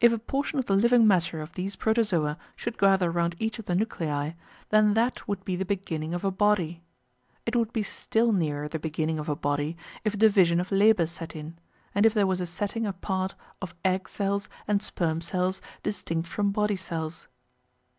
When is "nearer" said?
8.32-8.68